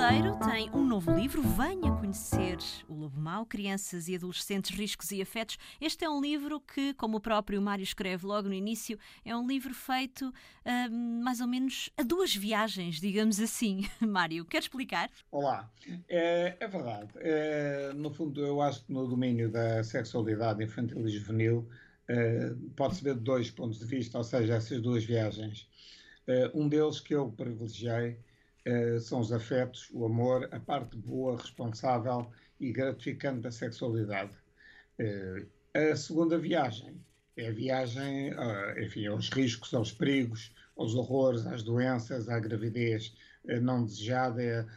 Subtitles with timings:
[0.00, 2.56] Cordeiro tem um novo livro, Venha Conhecer
[2.88, 5.58] o Lobo Mau, Crianças e Adolescentes, Riscos e Afetos.
[5.78, 9.46] Este é um livro que, como o próprio Mário escreve logo no início, é um
[9.46, 13.82] livro feito uh, mais ou menos a duas viagens, digamos assim.
[14.00, 15.10] Mário, quer explicar?
[15.30, 15.70] Olá,
[16.08, 17.10] é, é verdade.
[17.16, 21.68] É, no fundo, eu acho que no domínio da sexualidade infantil e juvenil
[22.08, 25.68] é, pode-se ver dois pontos de vista, ou seja, essas duas viagens.
[26.26, 28.18] É, um deles que eu privilegiei
[28.64, 34.32] eh, são os afetos, o amor, a parte boa, responsável e gratificante da sexualidade.
[34.98, 37.00] Uh, a segunda viagem
[37.38, 43.14] é a viagem, uh, enfim, aos riscos, aos perigos, aos horrores, às doenças, à gravidez
[43.62, 44.68] não desejada,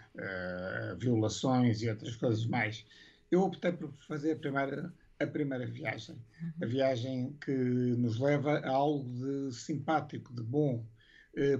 [0.97, 2.85] violações e outras coisas mais.
[3.29, 6.15] Eu optei por fazer a primeira, a primeira viagem,
[6.61, 10.85] a viagem que nos leva a algo de simpático, de bom,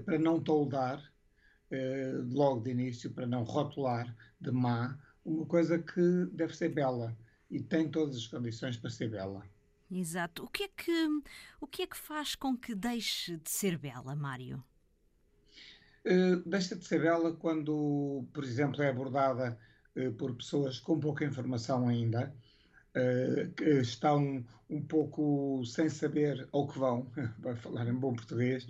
[0.06, 1.04] para não toldar,
[2.32, 7.16] logo de início, para não rotular de má, uma coisa que deve ser bela
[7.50, 9.44] e tem todas as condições para ser bela.
[9.92, 10.44] Exato.
[10.44, 11.08] O que é que,
[11.62, 14.64] o que, é que faz com que deixe de ser bela, Mário?
[16.06, 19.58] Uh, deixa de ser bela quando, por exemplo, é abordada
[19.96, 22.34] uh, por pessoas com pouca informação ainda,
[22.90, 27.06] uh, que estão um pouco sem saber ao que vão,
[27.42, 28.68] para falar em bom português,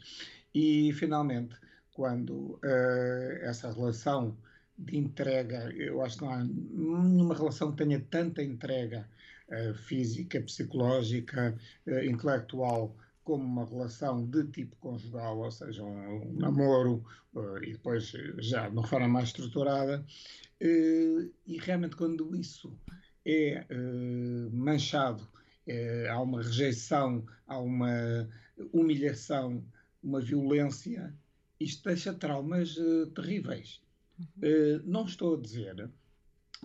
[0.54, 1.56] e finalmente
[1.94, 4.36] quando uh, essa relação
[4.78, 9.08] de entrega, eu acho que não há nenhuma relação que tenha tanta entrega
[9.48, 11.56] uh, física, psicológica,
[11.88, 17.06] uh, intelectual, como uma relação de tipo conjugal, ou seja, um, um namoro,
[17.64, 20.06] e depois já de uma forma mais estruturada.
[20.60, 22.78] e realmente, quando isso
[23.26, 23.66] é
[24.52, 25.26] manchado,
[26.12, 28.28] há uma rejeição, há uma
[28.74, 29.64] humilhação,
[30.04, 31.16] uma violência
[31.64, 33.82] isto deixa traumas uh, terríveis.
[34.20, 34.26] Uhum.
[34.38, 35.90] Uh, não estou a dizer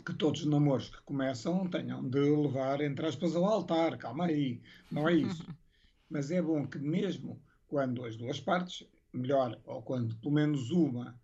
[0.05, 3.97] que todos os namoros que começam tenham de levar, entre aspas, ao altar.
[3.99, 4.61] Calma aí,
[4.91, 5.47] não é isso.
[6.11, 11.19] Mas é bom que, mesmo quando as duas partes, melhor, ou quando pelo menos uma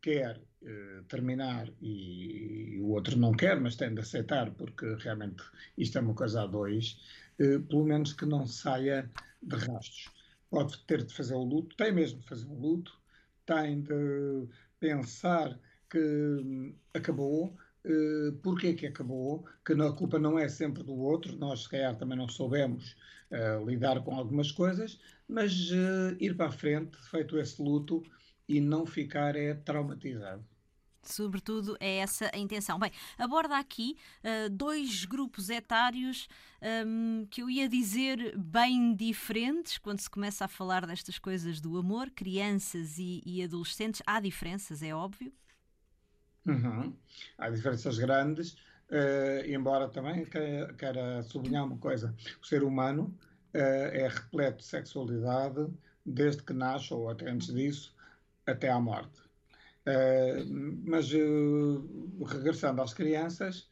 [0.00, 5.42] quer uh, terminar e, e, o outro não quer, mas tem de aceitar, porque realmente
[5.76, 6.98] isto é uma coisa a dois,
[7.68, 9.10] pelo menos que não saia
[9.42, 10.10] de rastros.
[10.50, 12.98] Pode ter de fazer o luto, tem mesmo de fazer o luto,
[13.46, 15.58] tem de pensar
[15.88, 21.34] que hum, acabou, Uh, porque que acabou, que a culpa não é sempre do outro,
[21.38, 22.94] nós se calhar também não soubemos
[23.30, 28.02] uh, lidar com algumas coisas, mas uh, ir para a frente, feito esse luto,
[28.46, 30.44] e não ficar é traumatizado.
[31.02, 32.78] Sobretudo é essa a intenção.
[32.78, 36.28] Bem, aborda aqui uh, dois grupos etários
[36.86, 41.78] um, que eu ia dizer bem diferentes quando se começa a falar destas coisas do
[41.78, 44.02] amor, crianças e, e adolescentes.
[44.06, 45.32] Há diferenças, é óbvio?
[46.46, 46.94] Uhum.
[47.38, 48.52] Há diferenças grandes,
[48.90, 53.04] uh, embora também queira, queira sublinhar uma coisa: o ser humano
[53.54, 55.66] uh, é repleto de sexualidade
[56.04, 57.94] desde que nasce, ou até antes disso,
[58.46, 59.29] até à morte
[59.86, 60.44] Uh,
[60.84, 63.68] mas uh, regressando às crianças,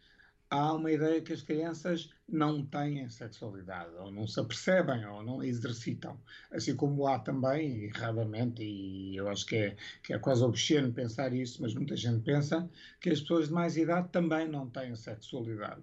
[0.51, 5.43] há uma ideia que as crianças não têm sexualidade, ou não se apercebem, ou não
[5.43, 6.19] exercitam.
[6.51, 11.33] Assim como há também, erradamente, e eu acho que é, que é quase obsceno pensar
[11.33, 12.69] isso, mas muita gente pensa,
[13.01, 15.83] que as pessoas de mais idade também não têm sexualidade.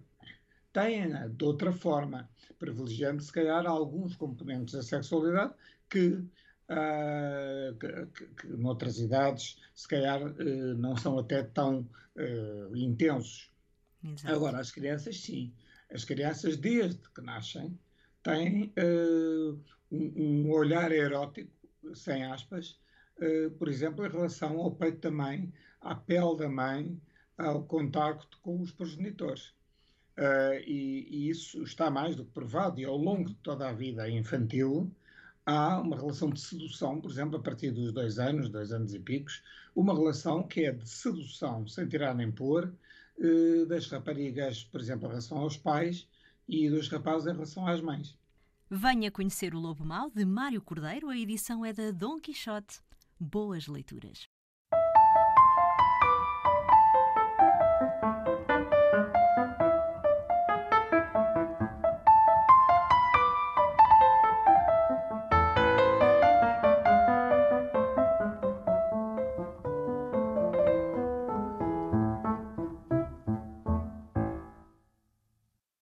[0.73, 5.53] Têm de outra forma, privilegiando se calhar alguns componentes da sexualidade
[5.89, 6.21] que
[6.69, 13.51] uh, que, que, noutras idades se calhar uh, não são até tão uh, intensos.
[14.03, 14.33] Exato.
[14.33, 15.53] Agora, as crianças sim.
[15.91, 17.77] As crianças, desde que nascem,
[18.23, 18.73] têm
[19.91, 21.51] um, um, olhar erótico,
[21.93, 22.79] sem aspas,
[23.59, 26.99] por exemplo, em relação ao peito da mãe, à pele da mãe,
[27.37, 29.53] ao contacto com os progenitores.
[30.65, 34.09] E, e, isso está mais do que provado, e ao longo de toda a vida
[34.09, 34.91] infantil,
[35.45, 38.99] há uma relação de sedução, por exemplo, a partir dos dois anos, dois anos e
[38.99, 39.43] picos,
[39.75, 42.73] uma relação que é de sedução, sem tirar nem pôr,
[43.19, 46.07] eh, das raparigas, por exemplo, em relação aos pais
[46.47, 48.17] e dos rapazes em relação às mães.
[48.69, 51.09] Venha conhecer o Lobo Mau, de Mário Cordeiro.
[51.09, 52.79] A edição é da Dom Quixote.
[53.19, 54.27] Boas leituras.